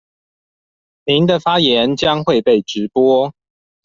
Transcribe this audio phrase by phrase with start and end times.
[1.05, 3.35] 您的發言將會被直播